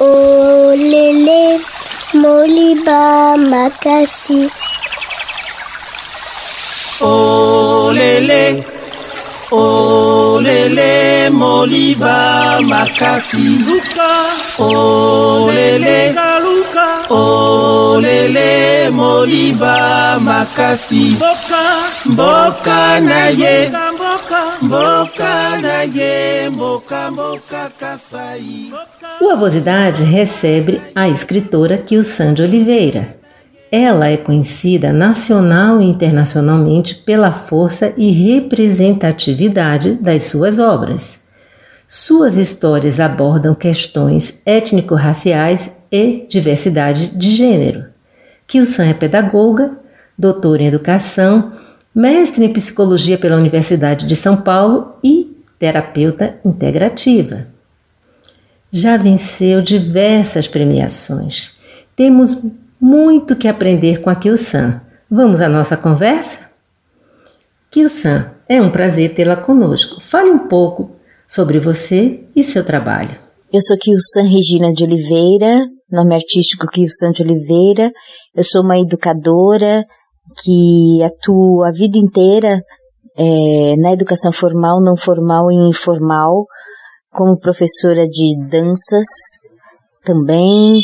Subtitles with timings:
[0.00, 1.60] olele,
[2.14, 4.50] moliba macassi.
[7.00, 8.64] Olele,
[9.50, 13.44] olele, moliba makasi.
[13.68, 14.10] Luka,
[14.58, 16.14] olele,
[16.44, 21.16] luka, olele, moliba makasi.
[21.16, 21.62] Mboka,
[22.06, 23.89] mboka na ye, mboka
[29.20, 33.16] O Avosidade recebe a escritora Kilsan de Oliveira.
[33.72, 41.18] Ela é conhecida nacional e internacionalmente pela força e representatividade das suas obras.
[41.88, 47.86] Suas histórias abordam questões étnico-raciais e diversidade de gênero.
[48.46, 49.76] Kilsan é pedagoga,
[50.16, 51.52] doutora em educação,
[51.94, 57.48] mestre em psicologia pela Universidade de São Paulo e terapeuta integrativa.
[58.72, 61.58] Já venceu diversas premiações.
[61.96, 62.36] Temos
[62.80, 64.80] muito que aprender com a Kilsan.
[65.10, 66.50] Vamos à nossa conversa?
[67.70, 70.00] Kilsan, é um prazer tê-la conosco.
[70.00, 70.96] Fale um pouco
[71.26, 73.18] sobre você e seu trabalho.
[73.52, 75.58] Eu sou Kilsan Regina de Oliveira,
[75.90, 77.90] nome artístico Kilsan de Oliveira.
[78.34, 79.84] Eu sou uma educadora
[80.38, 82.60] que atuo a vida inteira
[83.16, 86.46] é, na educação formal, não formal e informal,
[87.12, 89.06] como professora de danças
[90.04, 90.82] também,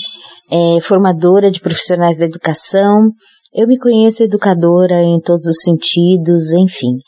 [0.50, 3.10] é, formadora de profissionais da educação.
[3.54, 6.98] Eu me conheço educadora em todos os sentidos, enfim.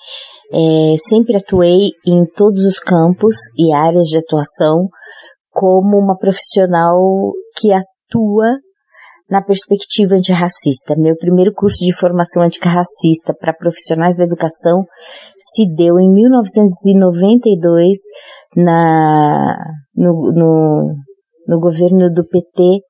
[0.50, 4.88] É, sempre atuei em todos os campos e áreas de atuação
[5.50, 8.46] como uma profissional que atua
[9.30, 10.94] na perspectiva antirracista.
[10.96, 14.82] Meu primeiro curso de formação antirracista para profissionais da educação
[15.36, 17.98] se deu em 1992
[18.56, 19.54] na,
[19.94, 20.94] no, no,
[21.46, 22.80] no governo do PT,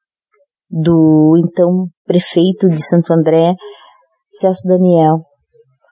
[0.71, 3.55] do então prefeito de Santo André,
[4.31, 5.19] Celso Daniel.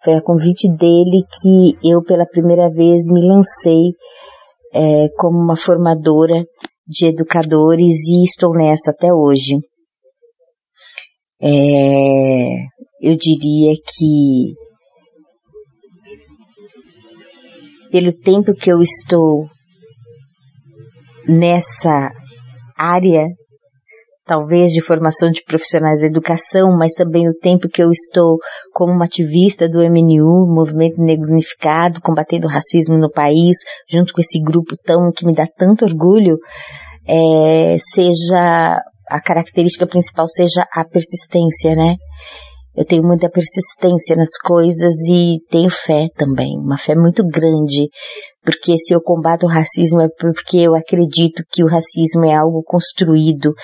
[0.05, 3.95] Foi a convite dele que eu pela primeira vez me lancei
[4.73, 6.45] é, como uma formadora
[6.87, 9.56] de educadores e estou nessa até hoje.
[11.43, 11.49] É,
[13.03, 14.55] eu diria que
[17.91, 19.47] pelo tempo que eu estou
[21.29, 22.11] nessa
[22.77, 23.25] área,
[24.25, 28.39] talvez de formação de profissionais da educação, mas também o tempo que eu estou
[28.73, 33.57] como uma ativista do MNU, Movimento Negro Unificado, combatendo o racismo no país,
[33.91, 36.37] junto com esse grupo tão que me dá tanto orgulho,
[37.07, 41.97] é, seja a característica principal seja a persistência, né?
[42.77, 47.89] Eu tenho muita persistência nas coisas e tenho fé também, uma fé muito grande,
[48.44, 52.62] porque se eu combato o racismo é porque eu acredito que o racismo é algo
[52.62, 53.55] construído,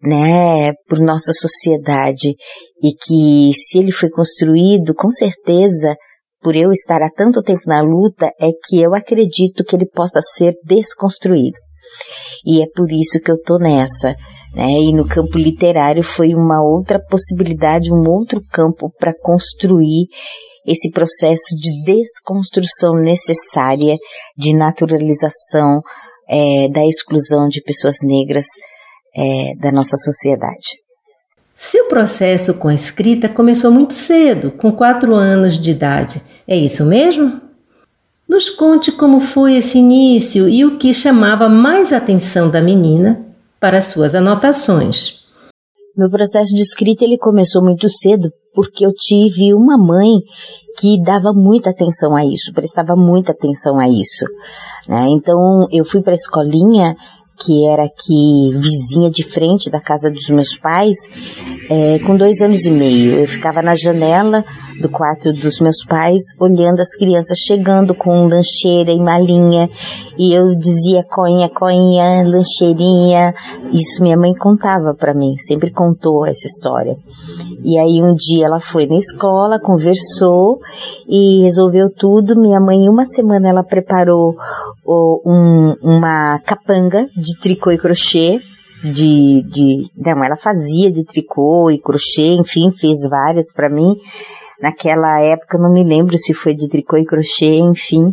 [0.00, 2.36] né, por nossa sociedade
[2.82, 5.96] e que se ele foi construído, com certeza,
[6.40, 10.20] por eu estar há tanto tempo na luta, é que eu acredito que ele possa
[10.20, 11.58] ser desconstruído.
[12.44, 14.14] E é por isso que eu tô nessa.
[14.54, 14.70] Né?
[14.88, 20.06] E no campo literário foi uma outra possibilidade, um outro campo para construir
[20.66, 23.96] esse processo de desconstrução necessária
[24.36, 25.80] de naturalização
[26.28, 28.46] é, da exclusão de pessoas negras
[29.16, 30.84] é, da nossa sociedade.
[31.54, 36.22] Seu processo com escrita começou muito cedo, com quatro anos de idade.
[36.46, 37.40] É isso mesmo?
[38.28, 43.24] Nos conte como foi esse início e o que chamava mais atenção da menina
[43.60, 45.26] para suas anotações.
[45.96, 50.20] Meu processo de escrita ele começou muito cedo porque eu tive uma mãe
[50.78, 54.26] que dava muita atenção a isso, prestava muita atenção a isso.
[54.88, 55.04] Né?
[55.10, 56.94] Então eu fui para a escolinha
[57.46, 60.96] que era aqui vizinha de frente da casa dos meus pais,
[61.70, 63.20] é, com dois anos e meio.
[63.20, 64.44] Eu ficava na janela
[64.80, 69.70] do quarto dos meus pais, olhando as crianças chegando com lancheira e malinha,
[70.18, 73.32] e eu dizia coinha, coinha, lancheirinha.
[73.72, 76.96] Isso minha mãe contava para mim, sempre contou essa história.
[77.66, 80.60] E aí um dia ela foi na escola, conversou
[81.08, 82.40] e resolveu tudo.
[82.40, 84.36] Minha mãe, em uma semana, ela preparou
[84.86, 88.38] um, uma capanga de tricô e crochê,
[88.84, 93.92] de, de, não, ela fazia de tricô e crochê, enfim, fez várias para mim.
[94.62, 98.04] Naquela época, não me lembro se foi de tricô e crochê, enfim.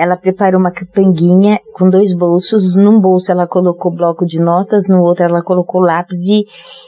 [0.00, 2.74] Ela preparou uma capanguinha com dois bolsos.
[2.74, 6.42] Num bolso ela colocou bloco de notas, no outro ela colocou lápis e,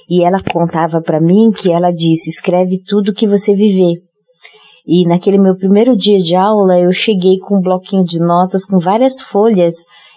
[0.09, 4.01] e ela contava para mim que ela disse: escreve tudo que você viver.
[4.87, 8.79] E naquele meu primeiro dia de aula, eu cheguei com um bloquinho de notas com
[8.79, 9.75] várias folhas,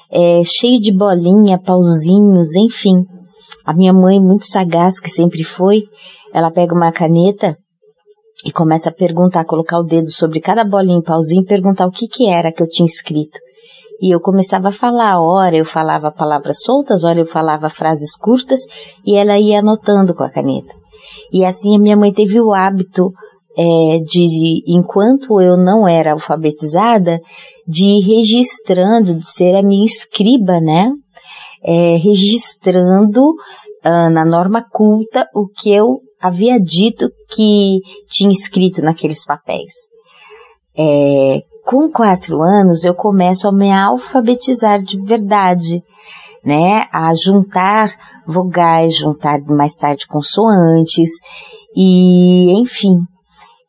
[0.10, 2.96] é, cheio de bolinha, pauzinhos, enfim.
[3.66, 5.82] A minha mãe, muito sagaz que sempre foi,
[6.34, 7.54] ela pega uma caneta
[8.46, 12.30] e começa a perguntar, colocar o dedo sobre cada bolinha pauzinho perguntar o que que
[12.30, 13.40] era que eu tinha escrito.
[14.00, 18.60] E eu começava a falar, ora eu falava palavras soltas, ora eu falava frases curtas
[19.06, 20.76] e ela ia anotando com a caneta.
[21.34, 23.08] E assim a minha mãe teve o hábito
[23.58, 27.18] é, de, enquanto eu não era alfabetizada,
[27.68, 30.92] de ir registrando, de ser a minha escriba, né?
[31.64, 37.78] É, registrando uh, na norma culta o que eu havia dito que
[38.10, 39.74] tinha escrito naqueles papéis.
[40.78, 45.82] É, com quatro anos eu começo a me alfabetizar de verdade,
[46.44, 46.86] né?
[46.94, 47.88] A juntar
[48.28, 51.10] vogais, juntar mais tarde consoantes
[51.76, 52.96] e, enfim.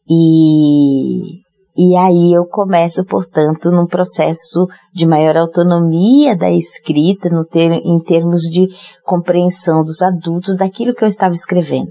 [0.09, 1.47] E,
[1.77, 7.99] e aí eu começo, portanto, num processo de maior autonomia da escrita, no ter, em
[8.05, 8.69] termos de
[9.05, 11.91] compreensão dos adultos daquilo que eu estava escrevendo.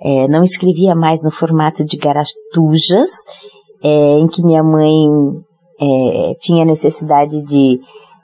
[0.00, 3.10] É, não escrevia mais no formato de garatujas,
[3.82, 5.42] é, em que minha mãe
[5.80, 7.80] é, tinha necessidade de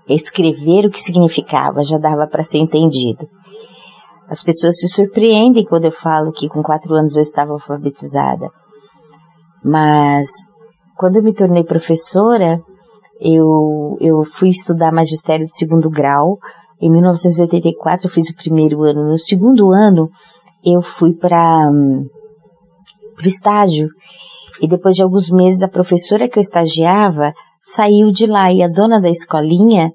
[0.08, 3.26] escrever o que significava, já dava para ser entendido.
[4.28, 8.46] As pessoas se surpreendem quando eu falo que com quatro anos eu estava alfabetizada.
[9.62, 10.26] Mas
[10.96, 12.58] quando eu me tornei professora,
[13.20, 16.38] eu, eu fui estudar magistério de segundo grau.
[16.80, 19.08] Em 1984 eu fiz o primeiro ano.
[19.08, 20.08] No segundo ano
[20.64, 22.06] eu fui para um,
[23.22, 23.88] o estágio.
[24.62, 28.68] E depois de alguns meses, a professora que eu estagiava saiu de lá e a
[28.68, 29.90] dona da escolinha,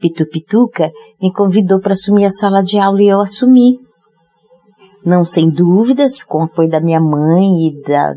[0.00, 0.90] Pitu Pituca,
[1.20, 3.78] me convidou para assumir a sala de aula e eu assumi.
[5.04, 8.12] Não sem dúvidas, com o apoio da minha mãe e da,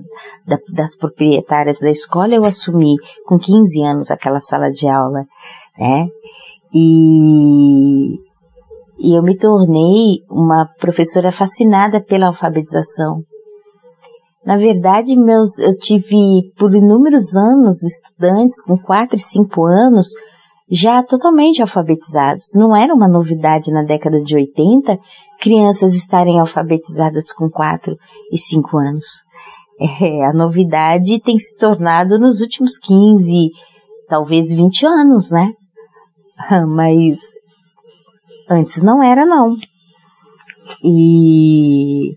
[0.45, 2.95] da, das proprietárias da escola, eu assumi
[3.25, 5.21] com 15 anos aquela sala de aula,
[5.79, 6.07] né?
[6.73, 8.19] E
[9.03, 13.21] e eu me tornei uma professora fascinada pela alfabetização.
[14.45, 20.07] Na verdade, meus, eu tive por inúmeros anos estudantes com 4 e 5 anos
[20.71, 22.53] já totalmente alfabetizados.
[22.55, 24.95] Não era uma novidade na década de 80
[25.39, 27.93] crianças estarem alfabetizadas com 4
[28.31, 29.05] e 5 anos.
[29.81, 33.49] É, a novidade tem se tornado nos últimos 15,
[34.07, 35.51] talvez 20 anos, né?
[36.75, 37.42] Mas
[38.49, 39.55] Antes não era, não.
[40.83, 42.11] E,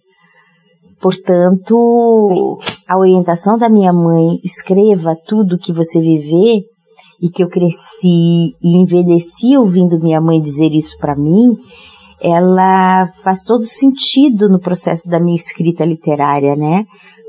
[1.01, 2.59] portanto,
[2.89, 6.63] a orientação da minha mãe, escreva tudo que você viver,
[7.23, 11.57] e que eu cresci e envelheci ouvindo minha mãe dizer isso para mim,
[12.21, 16.85] ela faz todo sentido no processo da minha escrita literária, né?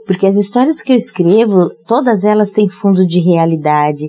[0.05, 4.07] Porque as histórias que eu escrevo, todas elas têm fundo de realidade.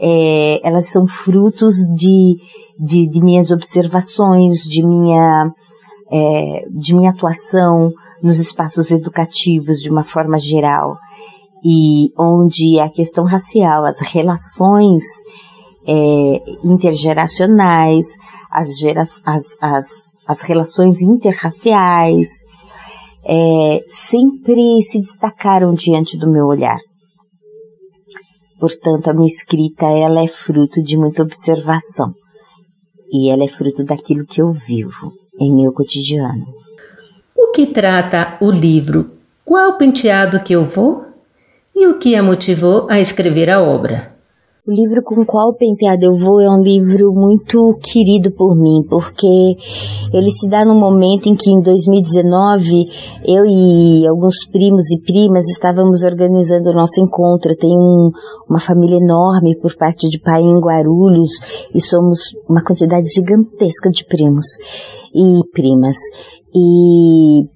[0.00, 2.36] É, elas são frutos de
[2.78, 5.46] de, de minhas observações, de minha,
[6.10, 7.90] é, de minha atuação
[8.22, 10.96] nos espaços educativos de uma forma geral
[11.64, 15.04] e onde a questão racial, as relações
[15.86, 18.06] é, intergeracionais,
[18.50, 19.86] as, gera, as, as,
[20.28, 22.44] as relações interraciais,
[23.26, 26.78] é, sempre se destacaram diante do meu olhar.
[28.60, 32.12] Portanto, a minha escrita ela é fruto de muita observação
[33.12, 36.46] e ela é fruto daquilo que eu vivo em meu cotidiano.
[37.36, 39.12] O que trata o livro
[39.44, 41.06] Qual Penteado que eu vou?
[41.74, 44.13] E o que a motivou a escrever a obra?
[44.66, 49.26] O livro com qual penteado eu vou é um livro muito querido por mim, porque
[50.10, 52.88] ele se dá num momento em que em 2019
[53.26, 57.54] eu e alguns primos e primas estávamos organizando o nosso encontro.
[57.54, 58.10] Tem um,
[58.48, 64.06] uma família enorme por parte de pai em Guarulhos e somos uma quantidade gigantesca de
[64.06, 64.46] primos
[65.14, 65.96] e primas.
[66.56, 67.53] E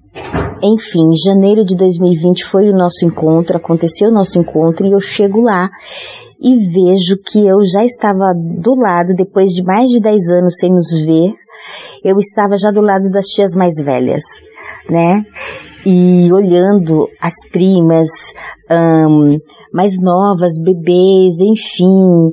[0.61, 5.41] enfim, janeiro de 2020 foi o nosso encontro, aconteceu o nosso encontro e eu chego
[5.41, 5.69] lá
[6.41, 10.71] e vejo que eu já estava do lado, depois de mais de 10 anos sem
[10.71, 11.33] nos ver,
[12.03, 14.23] eu estava já do lado das tias mais velhas.
[14.89, 15.23] Né?
[15.85, 18.09] E olhando as primas
[18.69, 19.37] um,
[19.73, 22.31] mais novas, bebês, enfim,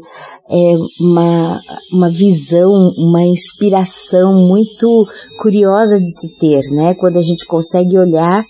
[0.50, 1.60] é uma,
[1.92, 5.06] uma visão, uma inspiração muito
[5.40, 6.94] curiosa de se ter, né?
[6.94, 8.44] Quando a gente consegue olhar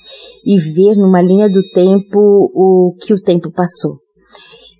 [0.44, 2.18] e ver numa linha do tempo
[2.54, 3.98] o que o tempo passou.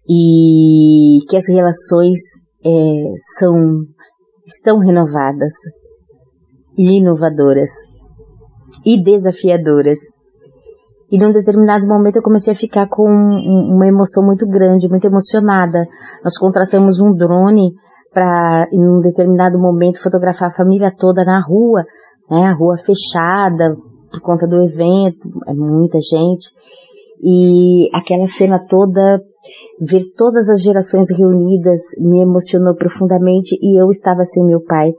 [0.08, 2.18] E que as relações
[2.64, 2.70] é,
[3.38, 3.54] são,
[4.46, 5.52] estão renovadas
[6.78, 7.70] e inovadoras
[8.87, 9.99] e desafiadoras.
[11.11, 15.87] E num determinado momento eu comecei a ficar com uma emoção muito grande, muito emocionada.
[16.23, 17.73] Nós contratamos um drone
[18.12, 21.85] para, em um determinado momento, fotografar a família toda na rua,
[22.31, 22.47] né?
[22.47, 23.76] A rua fechada
[24.11, 26.50] por conta do evento, é muita gente.
[27.23, 29.21] E aquela cena toda,
[29.81, 34.93] ver todas as gerações reunidas me emocionou profundamente e eu estava sem meu pai,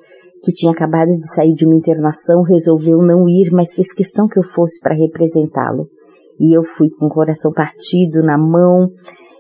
[0.48, 4.40] que tinha acabado de sair de uma internação, resolveu não ir, mas fez questão que
[4.40, 5.90] eu fosse para representá-lo.
[6.40, 8.90] E eu fui com o coração partido na mão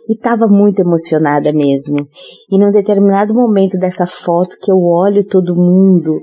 [0.09, 2.05] e estava muito emocionada mesmo.
[2.51, 6.19] E num determinado momento dessa foto que eu olho todo mundo,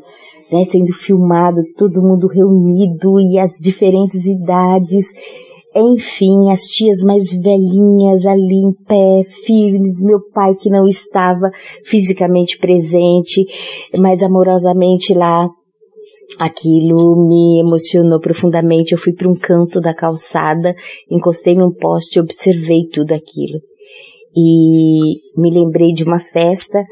[0.52, 5.06] né, sendo filmado, todo mundo reunido e as diferentes idades,
[5.76, 11.50] enfim, as tias mais velhinhas ali em pé, firmes, meu pai que não estava
[11.84, 13.44] fisicamente presente,
[13.98, 15.42] mas amorosamente lá.
[16.38, 18.92] Aquilo me emocionou profundamente.
[18.92, 20.74] Eu fui para um canto da calçada,
[21.10, 23.60] encostei num poste e observei tudo aquilo.
[24.34, 26.82] E me lembrei de uma festa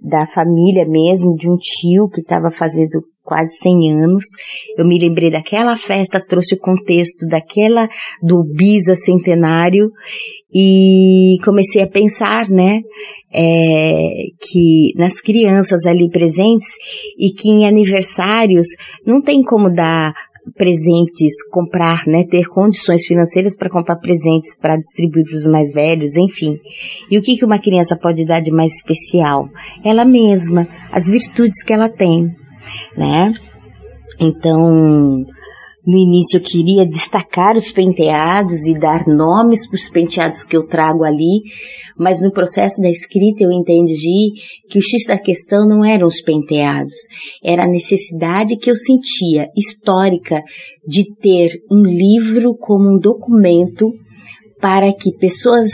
[0.00, 4.24] da família mesmo, de um tio que estava fazendo quase 100 anos.
[4.76, 7.86] Eu me lembrei daquela festa, trouxe o contexto daquela,
[8.22, 9.90] do Bisa centenário
[10.52, 12.80] e comecei a pensar, né,
[13.30, 16.68] é, que nas crianças ali presentes
[17.18, 18.68] e que em aniversários
[19.06, 20.14] não tem como dar
[20.56, 26.16] presentes, comprar, né, ter condições financeiras para comprar presentes para distribuir para os mais velhos,
[26.16, 26.56] enfim.
[27.10, 29.50] E o que que uma criança pode dar de mais especial?
[29.84, 32.34] Ela mesma, as virtudes que ela tem
[32.96, 33.32] né?
[34.20, 35.24] Então,
[35.88, 40.66] no início eu queria destacar os penteados e dar nomes para os penteados que eu
[40.66, 41.40] trago ali,
[41.96, 44.32] mas no processo da escrita eu entendi
[44.68, 46.92] que o X da questão não eram os penteados,
[47.42, 50.42] era a necessidade que eu sentia, histórica,
[50.86, 53.90] de ter um livro como um documento
[54.60, 55.68] para que pessoas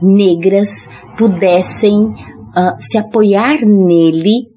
[0.00, 4.49] negras pudessem uh, se apoiar nele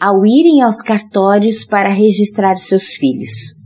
[0.00, 3.56] ao irem aos cartórios para registrar seus filhos.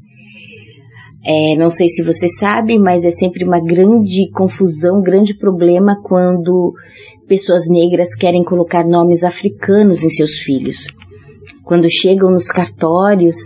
[1.24, 6.72] É, não sei se você sabe, mas é sempre uma grande confusão, grande problema quando
[7.28, 10.86] pessoas negras querem colocar nomes africanos em seus filhos.
[11.64, 13.36] Quando chegam nos cartórios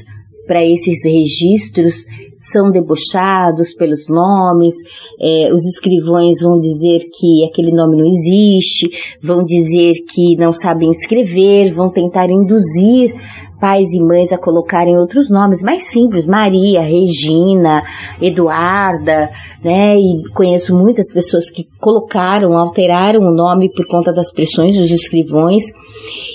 [0.47, 2.07] para esses registros,
[2.39, 4.75] são debochados pelos nomes,
[5.21, 10.91] é, os escrivões vão dizer que aquele nome não existe, vão dizer que não sabem
[10.91, 13.11] escrever, vão tentar induzir
[13.61, 17.83] pais e mães a colocarem outros nomes mais simples, Maria, Regina,
[18.21, 19.31] Eduarda,
[19.63, 19.97] né?
[19.97, 25.63] E conheço muitas pessoas que colocaram, alteraram o nome por conta das pressões dos escrivões.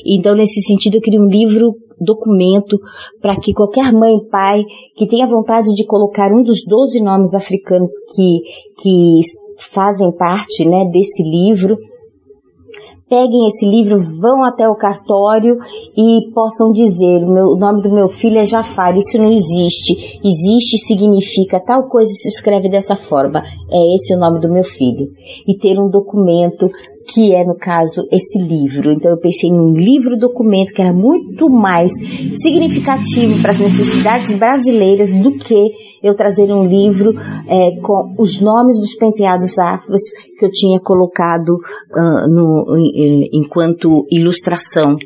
[0.05, 2.79] Então, nesse sentido, eu queria um livro documento
[3.21, 4.61] para que qualquer mãe e pai
[4.97, 8.39] que tenha vontade de colocar um dos 12 nomes africanos que,
[8.81, 9.19] que
[9.59, 11.77] fazem parte né, desse livro,
[13.09, 15.57] peguem esse livro, vão até o cartório
[15.97, 20.19] e possam dizer: o nome do meu filho é Jafar, isso não existe.
[20.23, 23.41] Existe significa tal coisa se escreve dessa forma.
[23.69, 25.07] É esse o nome do meu filho.
[25.47, 26.67] E ter um documento
[27.07, 28.91] que é, no caso, esse livro.
[28.91, 31.91] Então eu pensei num livro-documento que era muito mais
[32.41, 35.71] significativo para as necessidades brasileiras do que
[36.03, 37.13] eu trazer um livro
[37.47, 40.01] é, com os nomes dos penteados afros
[40.37, 42.65] que eu tinha colocado uh, no,
[43.31, 44.97] enquanto ilustração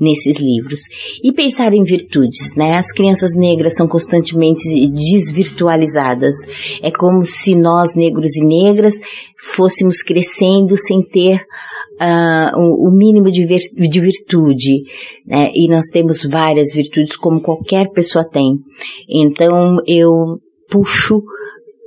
[0.00, 0.80] nesses livros.
[1.22, 2.76] E pensar em virtudes, né?
[2.76, 6.34] As crianças negras são constantemente desvirtualizadas.
[6.82, 8.94] É como se nós, negros e negras,
[9.42, 11.44] fôssemos crescendo sem ter
[12.00, 14.82] uh, o, o, mínimo de, de virtude,
[15.26, 15.50] né?
[15.52, 18.54] E nós temos várias virtudes como qualquer pessoa tem.
[19.08, 20.38] Então eu
[20.70, 21.22] puxo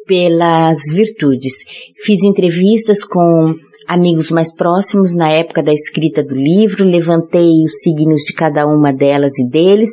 [0.05, 1.63] pelas virtudes.
[2.03, 3.55] Fiz entrevistas com
[3.87, 8.91] amigos mais próximos na época da escrita do livro, levantei os signos de cada uma
[8.91, 9.89] delas e deles,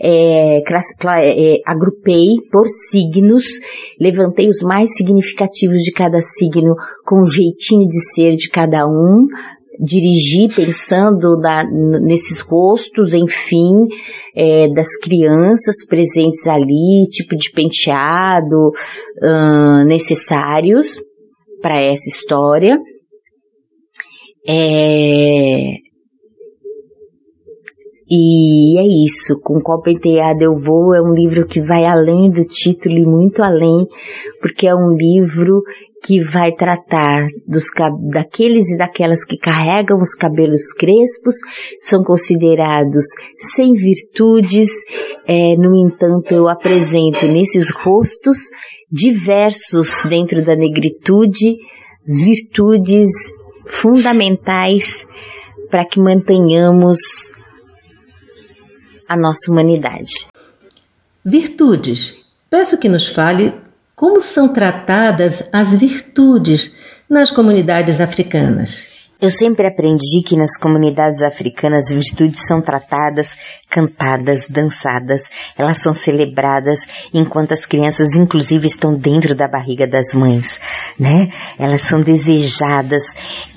[0.00, 3.44] é, é, agrupei por signos,
[4.00, 9.26] levantei os mais significativos de cada signo com o jeitinho de ser de cada um,
[9.80, 11.62] dirigi pensando na,
[12.00, 13.72] nesses rostos, enfim,
[14.34, 18.72] é, das crianças presentes ali, tipo de penteado
[19.86, 21.00] necessários
[21.60, 22.78] para essa história.
[24.48, 25.74] É,
[28.10, 32.42] e é isso, com Copa Enteada Eu Vou é um livro que vai além do
[32.42, 33.86] título e muito além,
[34.40, 35.60] porque é um livro
[36.02, 37.66] que vai tratar dos,
[38.10, 41.34] daqueles e daquelas que carregam os cabelos crespos,
[41.82, 43.04] são considerados
[43.54, 44.70] sem virtudes,
[45.26, 48.38] é, no entanto eu apresento nesses rostos
[48.90, 51.56] diversos dentro da negritude,
[52.06, 53.12] virtudes
[53.68, 55.06] fundamentais
[55.70, 56.98] para que mantenhamos
[59.08, 60.26] a nossa humanidade.
[61.24, 62.26] Virtudes.
[62.50, 63.54] Peço que nos fale
[63.94, 66.74] como são tratadas as virtudes
[67.08, 68.97] nas comunidades africanas.
[69.20, 73.26] Eu sempre aprendi que nas comunidades africanas virtudes são tratadas,
[73.68, 75.22] cantadas, dançadas,
[75.58, 76.78] elas são celebradas
[77.12, 80.60] enquanto as crianças inclusive estão dentro da barriga das mães,
[80.96, 81.30] né?
[81.58, 83.02] Elas são desejadas,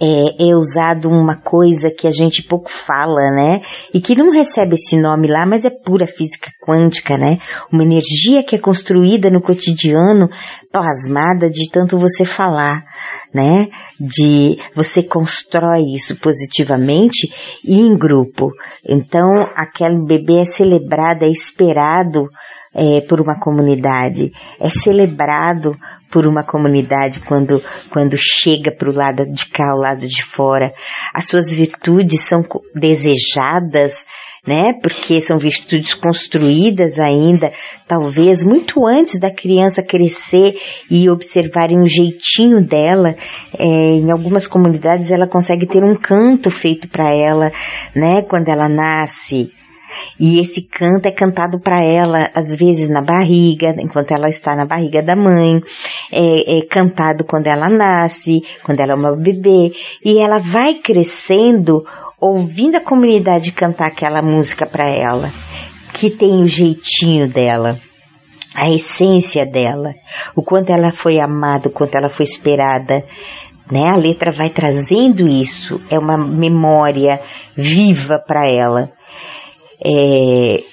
[0.01, 3.61] é, é usado uma coisa que a gente pouco fala, né?
[3.93, 7.37] E que não recebe esse nome lá, mas é pura física quântica, né?
[7.71, 10.27] Uma energia que é construída no cotidiano,
[10.71, 12.83] plasmada de tanto você falar,
[13.33, 13.67] né?
[13.99, 17.31] De você constrói isso positivamente
[17.63, 18.51] e em grupo.
[18.87, 22.29] Então, aquele bebê é celebrado, é esperado
[22.73, 25.75] é, por uma comunidade, é celebrado
[26.09, 30.71] por uma comunidade quando, quando chega para o lado de cá, o lado de fora.
[31.13, 32.41] As suas virtudes são
[32.75, 34.05] desejadas,
[34.47, 34.73] né?
[34.81, 37.51] Porque são virtudes construídas ainda,
[37.87, 40.55] talvez muito antes da criança crescer
[40.89, 43.15] e observarem o jeitinho dela.
[43.57, 47.51] É, em algumas comunidades ela consegue ter um canto feito para ela,
[47.95, 48.21] né?
[48.27, 49.51] Quando ela nasce.
[50.19, 54.65] E esse canto é cantado para ela, às vezes na barriga, enquanto ela está na
[54.65, 55.59] barriga da mãe,
[56.11, 59.71] é, é, cantado quando ela nasce, quando ela é uma bebê,
[60.03, 61.83] e ela vai crescendo
[62.21, 65.31] ouvindo a comunidade cantar aquela música para ela,
[65.91, 67.79] que tem o jeitinho dela,
[68.55, 69.93] a essência dela,
[70.35, 73.03] o quanto ela foi amada, o quanto ela foi esperada,
[73.71, 73.89] né?
[73.89, 77.21] A letra vai trazendo isso, é uma memória
[77.55, 78.87] viva para ela.
[79.83, 80.63] É,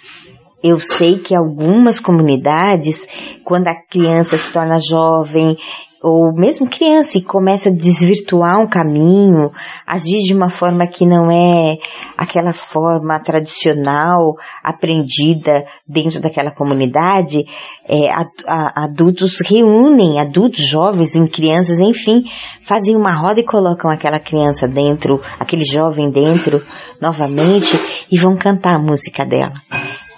[0.63, 5.57] eu sei que algumas comunidades, quando a criança se torna jovem,
[6.03, 9.51] ou mesmo criança e começa a desvirtuar um caminho,
[9.87, 11.77] agir de uma forma que não é
[12.17, 17.45] aquela forma tradicional aprendida dentro daquela comunidade,
[17.89, 22.25] é, a, a, adultos reúnem, adultos, jovens, em crianças, enfim,
[22.63, 26.63] fazem uma roda e colocam aquela criança dentro, aquele jovem dentro,
[27.01, 27.77] novamente,
[28.11, 29.55] e vão cantar a música dela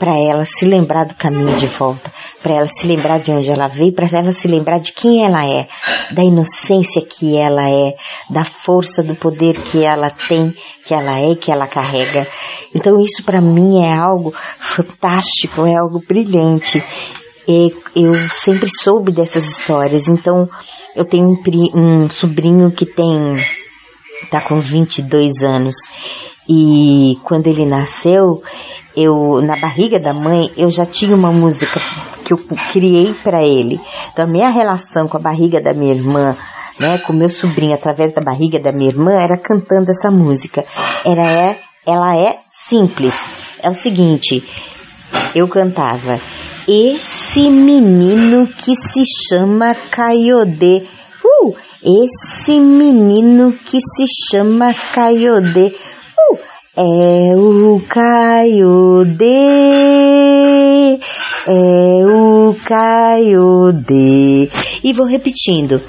[0.00, 2.10] para ela se lembrar do caminho de volta,
[2.42, 5.46] para ela se lembrar de onde ela veio, para ela se lembrar de quem ela
[5.46, 5.68] é,
[6.12, 7.94] da inocência que ela é,
[8.30, 10.54] da força do poder que ela tem,
[10.86, 12.26] que ela é, que ela carrega.
[12.74, 16.82] Então isso para mim é algo fantástico, é algo brilhante.
[17.94, 20.48] Eu sempre soube dessas histórias, então
[20.96, 21.42] eu tenho um,
[21.74, 23.34] um sobrinho que tem,
[24.30, 25.74] tá com 22 anos,
[26.48, 28.40] e quando ele nasceu,
[28.96, 31.80] eu na barriga da mãe eu já tinha uma música
[32.24, 32.38] que eu
[32.72, 33.80] criei para ele.
[34.12, 36.36] Então a minha relação com a barriga da minha irmã,
[36.78, 40.64] né, com meu sobrinho através da barriga da minha irmã era cantando essa música.
[41.06, 43.34] Era é, ela é simples.
[43.62, 44.42] É o seguinte,
[45.34, 46.14] eu cantava
[46.68, 50.84] esse menino que se chama Caiodê.
[51.42, 55.72] Uh, esse menino que se chama Caiodê.
[56.82, 59.26] É o Caiodê,
[61.46, 64.48] é o Caiodê.
[64.82, 65.82] E vou repetindo.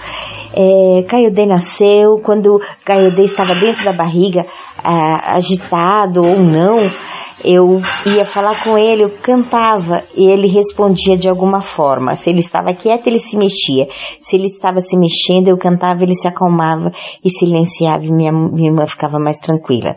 [0.54, 4.45] É, Caiodê nasceu quando Caiodê estava dentro da barriga,
[4.84, 6.78] ah, agitado ou não,
[7.44, 12.15] eu ia falar com ele, eu cantava e ele respondia de alguma forma.
[12.15, 13.88] Se ele estava quieto, ele se mexia.
[14.20, 16.91] Se ele estava se mexendo, eu cantava, ele se acalmava
[17.24, 19.96] e silenciava e minha, minha irmã ficava mais tranquila.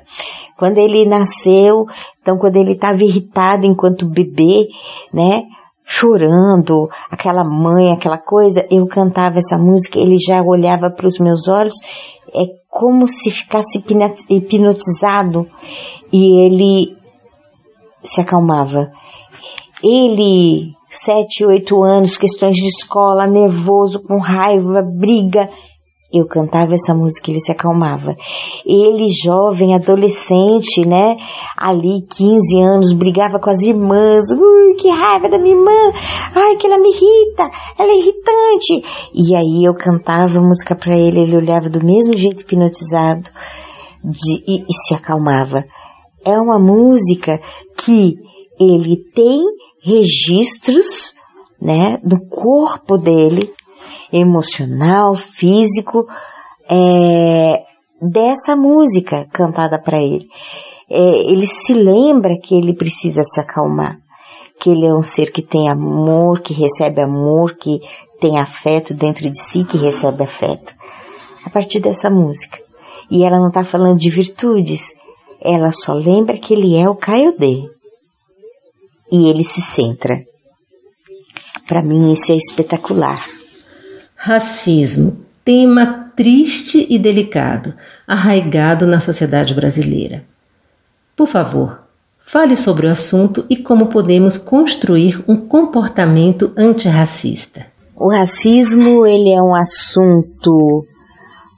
[0.57, 1.85] Quando ele nasceu,
[2.23, 4.69] então quando ele estava irritado enquanto bebê,
[5.13, 5.43] né?
[5.87, 11.47] chorando, aquela mãe, aquela coisa, eu cantava essa música, ele já olhava para os meus
[11.47, 11.75] olhos,
[12.35, 13.79] é como se ficasse
[14.29, 15.49] hipnotizado
[16.13, 16.97] e ele
[18.03, 18.91] se acalmava.
[19.81, 25.49] Ele, sete, oito anos, questões de escola, nervoso, com raiva, briga,
[26.19, 28.17] eu cantava essa música, ele se acalmava.
[28.67, 31.17] Ele, jovem, adolescente, né?
[31.57, 34.31] Ali, 15 anos, brigava com as irmãs.
[34.31, 35.93] Ui, que raiva da minha irmã!
[36.35, 37.51] Ai, que ela me irrita!
[37.79, 39.11] Ela é irritante!
[39.15, 43.31] E aí eu cantava a música para ele, ele olhava do mesmo jeito hipnotizado
[44.05, 45.65] de, e, e se acalmava.
[46.27, 47.39] É uma música
[47.77, 48.15] que
[48.61, 49.41] ele tem
[49.83, 51.15] registros,
[51.61, 53.53] né, do corpo dele,
[54.13, 56.07] emocional, físico,
[56.71, 57.65] é,
[58.01, 60.29] dessa música cantada para ele.
[60.91, 63.97] É, ele se lembra que ele precisa se acalmar,
[64.61, 67.81] que ele é um ser que tem amor, que recebe amor, que
[68.21, 70.75] tem afeto dentro de si, que recebe afeto.
[71.45, 72.59] A partir dessa música.
[73.11, 74.95] E ela não está falando de virtudes,
[75.41, 77.63] ela só lembra que ele é o Kaiodê.
[79.13, 80.25] E ele se centra.
[81.69, 83.23] Para mim isso é espetacular.
[84.27, 87.75] Racismo, tema triste e delicado,
[88.07, 90.25] arraigado na sociedade brasileira.
[91.15, 91.81] Por favor,
[92.19, 97.67] fale sobre o assunto e como podemos construir um comportamento antirracista.
[97.95, 100.87] O racismo, ele é um assunto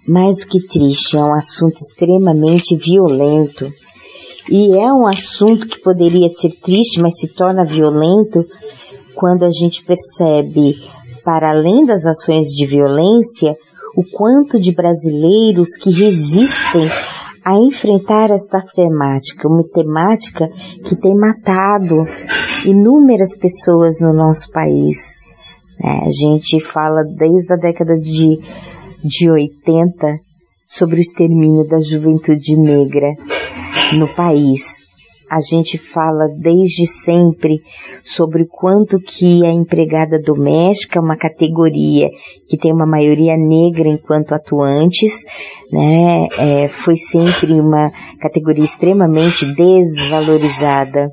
[0.09, 3.65] mais do que triste, é um assunto extremamente violento.
[4.51, 8.45] E é um assunto que poderia ser triste, mas se torna violento
[9.15, 10.96] quando a gente percebe
[11.27, 13.53] para além das ações de violência,
[13.97, 16.89] o quanto de brasileiros que resistem
[17.45, 20.49] a enfrentar esta temática, uma temática
[20.85, 21.97] que tem matado
[22.65, 25.17] inúmeras pessoas no nosso país.
[25.83, 28.39] É, a gente fala desde a década de,
[29.05, 30.13] de 80
[30.65, 33.11] sobre o extermínio da juventude negra
[33.99, 34.86] no país
[35.31, 37.61] a gente fala desde sempre
[38.05, 42.09] sobre quanto que a empregada doméstica, uma categoria
[42.49, 45.25] que tem uma maioria negra enquanto atuantes,
[45.73, 51.09] né, é, foi sempre uma categoria extremamente desvalorizada.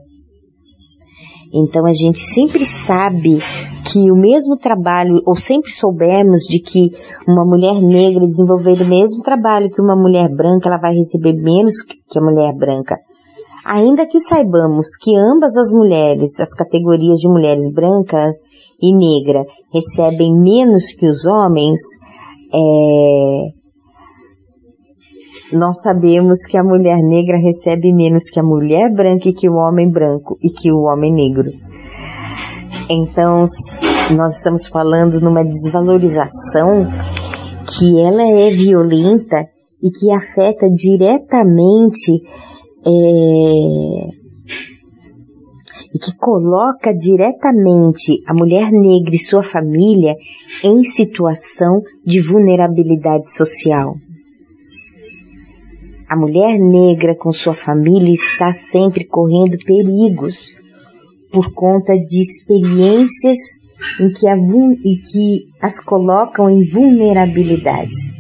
[1.56, 3.38] Então a gente sempre sabe
[3.86, 6.90] que o mesmo trabalho, ou sempre soubemos de que
[7.28, 11.84] uma mulher negra desenvolvendo o mesmo trabalho que uma mulher branca, ela vai receber menos
[11.84, 12.96] que a mulher branca.
[13.66, 18.18] Ainda que saibamos que ambas as mulheres, as categorias de mulheres branca
[18.82, 21.80] e negra, recebem menos que os homens,
[22.54, 23.64] é,
[25.58, 29.56] nós sabemos que a mulher negra recebe menos que a mulher branca e que o
[29.56, 31.50] homem branco e que o homem negro.
[32.90, 33.46] Então,
[34.16, 36.86] nós estamos falando numa desvalorização
[37.66, 39.38] que ela é violenta
[39.82, 42.22] e que afeta diretamente
[42.86, 44.24] é,
[45.94, 50.16] e que coloca diretamente a mulher negra e sua família
[50.64, 53.94] em situação de vulnerabilidade social.
[56.10, 60.54] A mulher negra com sua família está sempre correndo perigos
[61.32, 63.38] por conta de experiências
[64.00, 68.14] em que, a, em que as colocam em vulnerabilidade.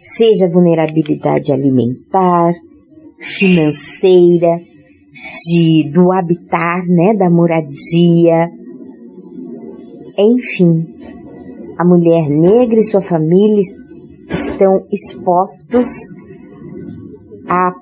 [0.00, 2.50] Seja vulnerabilidade alimentar,
[3.18, 4.60] financeira,
[5.44, 8.48] de, do habitar, né, da moradia.
[10.18, 10.86] Enfim,
[11.78, 13.60] a mulher negra e sua família
[14.30, 15.88] estão expostos
[17.48, 17.72] a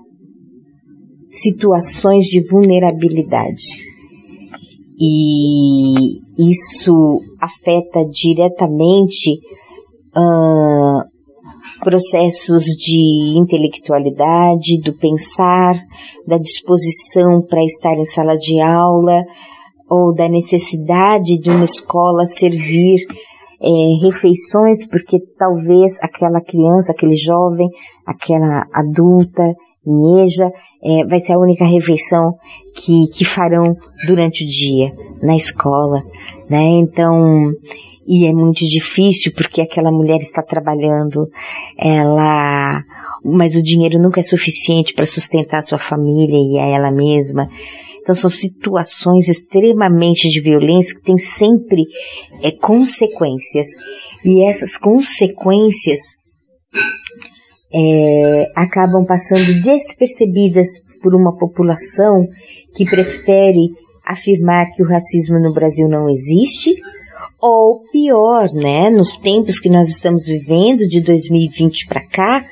[1.28, 3.94] situações de vulnerabilidade.
[5.00, 9.38] E isso afeta diretamente
[10.16, 11.13] uh,
[11.84, 15.74] processos de intelectualidade, do pensar,
[16.26, 19.22] da disposição para estar em sala de aula
[19.88, 22.98] ou da necessidade de uma escola servir
[23.62, 27.68] é, refeições porque talvez aquela criança, aquele jovem,
[28.06, 29.42] aquela adulta,
[29.86, 30.50] neja,
[30.82, 32.32] é, vai ser a única refeição
[32.76, 33.74] que, que farão
[34.06, 34.90] durante o dia
[35.22, 36.02] na escola,
[36.50, 36.80] né?
[36.80, 37.12] Então,
[38.06, 41.26] e é muito difícil porque aquela mulher está trabalhando,
[41.78, 42.82] ela,
[43.24, 47.48] mas o dinheiro nunca é suficiente para sustentar a sua família e a ela mesma.
[48.02, 51.82] Então são situações extremamente de violência que têm sempre
[52.42, 53.68] é, consequências.
[54.22, 56.18] E essas consequências
[57.72, 60.68] é, acabam passando despercebidas
[61.02, 62.26] por uma população
[62.76, 63.66] que prefere
[64.04, 66.74] afirmar que o racismo no Brasil não existe
[67.40, 72.44] ou pior, né, nos tempos que nós estamos vivendo, de 2020 para cá,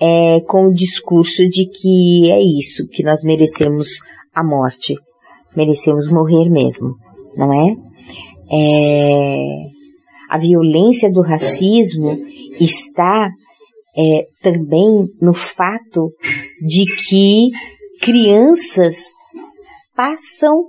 [0.00, 4.00] é, com o discurso de que é isso, que nós merecemos
[4.34, 4.94] a morte,
[5.56, 6.94] merecemos morrer mesmo,
[7.36, 7.72] não é?
[8.52, 9.34] é
[10.30, 12.16] A violência do racismo
[12.60, 13.28] está
[13.96, 16.08] é, também no fato
[16.60, 17.48] de que
[18.00, 18.94] crianças
[19.96, 20.62] passam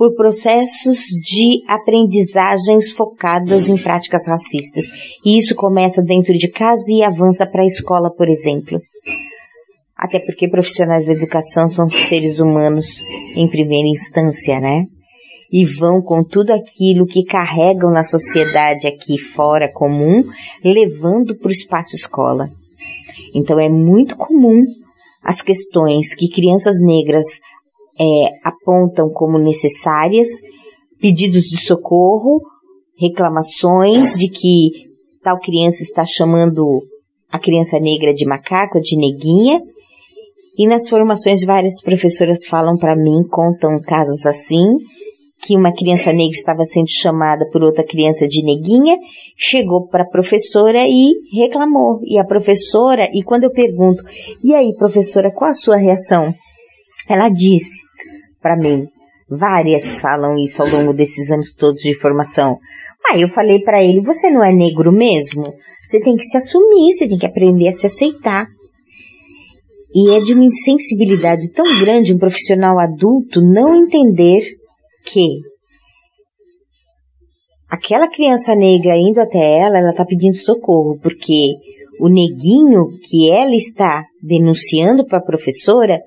[0.00, 4.86] por processos de aprendizagens focadas em práticas racistas.
[5.22, 8.80] E isso começa dentro de casa e avança para a escola, por exemplo.
[9.94, 13.04] Até porque profissionais da educação são seres humanos
[13.36, 14.84] em primeira instância, né?
[15.52, 20.22] E vão com tudo aquilo que carregam na sociedade aqui fora comum,
[20.64, 22.46] levando para o espaço escola.
[23.34, 24.62] Então é muito comum
[25.22, 27.26] as questões que crianças negras
[28.00, 30.28] é, apontam como necessárias,
[31.00, 32.40] pedidos de socorro,
[32.98, 34.88] reclamações de que
[35.22, 36.64] tal criança está chamando
[37.30, 39.60] a criança negra de macaco, de neguinha.
[40.58, 44.64] E nas formações várias professoras falam para mim, contam casos assim,
[45.42, 48.96] que uma criança negra estava sendo chamada por outra criança de neguinha,
[49.36, 52.00] chegou para a professora e reclamou.
[52.04, 54.02] E a professora, e quando eu pergunto,
[54.44, 56.34] e aí professora, qual a sua reação?
[57.08, 57.90] Ela disse
[58.40, 58.86] para mim,
[59.28, 62.56] várias falam isso ao longo desses anos todos de formação.
[63.10, 65.42] Aí eu falei para ele, você não é negro mesmo?
[65.82, 68.46] Você tem que se assumir, você tem que aprender a se aceitar.
[69.94, 74.38] E é de uma insensibilidade tão grande um profissional adulto não entender
[75.04, 75.26] que
[77.68, 81.54] aquela criança negra indo até ela, ela está pedindo socorro, porque
[82.00, 85.98] o neguinho que ela está denunciando para a professora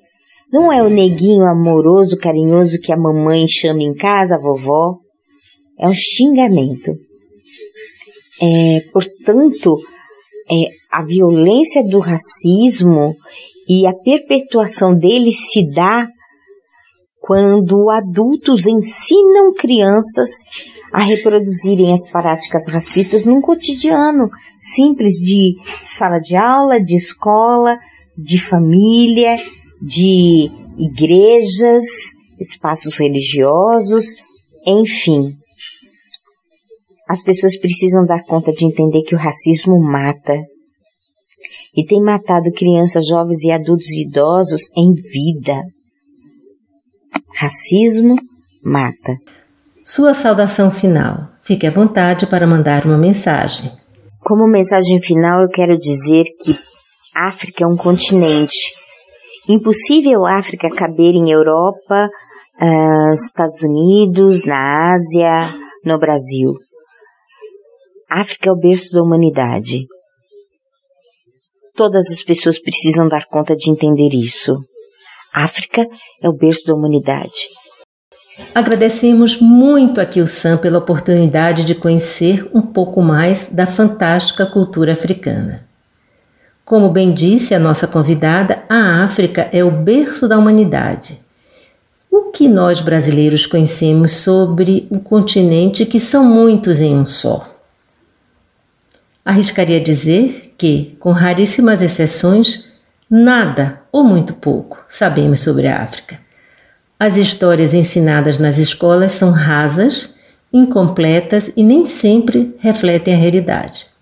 [0.54, 4.96] não é o neguinho amoroso, carinhoso que a mamãe chama em casa, a vovó.
[5.80, 6.92] É um xingamento.
[8.40, 9.76] É, portanto,
[10.52, 10.56] é,
[10.92, 13.16] a violência do racismo
[13.68, 16.08] e a perpetuação dele se dá
[17.20, 20.30] quando adultos ensinam crianças
[20.92, 27.80] a reproduzirem as práticas racistas num cotidiano simples de sala de aula, de escola,
[28.16, 29.36] de família,
[29.84, 31.84] de igrejas,
[32.40, 34.06] espaços religiosos,
[34.66, 35.34] enfim.
[37.08, 40.38] As pessoas precisam dar conta de entender que o racismo mata.
[41.76, 45.62] E tem matado crianças, jovens e adultos e idosos em vida.
[47.36, 48.16] Racismo
[48.64, 49.14] mata.
[49.84, 51.30] Sua saudação final.
[51.42, 53.70] Fique à vontade para mandar uma mensagem.
[54.22, 56.58] Como mensagem final, eu quero dizer que
[57.14, 58.74] África é um continente
[59.48, 62.08] Impossível a África caber em Europa,
[62.62, 65.54] uh, Estados Unidos, na Ásia,
[65.84, 66.54] no Brasil.
[68.10, 69.86] África é o berço da humanidade.
[71.76, 74.56] Todas as pessoas precisam dar conta de entender isso.
[75.34, 75.82] África
[76.22, 77.50] é o berço da humanidade.
[78.56, 85.68] Agradecemos muito a Kilsan pela oportunidade de conhecer um pouco mais da fantástica cultura africana.
[86.74, 91.22] Como bem disse a nossa convidada, a África é o berço da humanidade.
[92.10, 97.48] O que nós brasileiros conhecemos sobre o continente que são muitos em um só?
[99.24, 102.66] Arriscaria dizer que, com raríssimas exceções,
[103.08, 106.20] nada ou muito pouco sabemos sobre a África.
[107.00, 110.16] As histórias ensinadas nas escolas são rasas,
[110.52, 113.93] incompletas e nem sempre refletem a realidade.